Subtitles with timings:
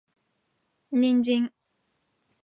[0.89, 1.51] 人参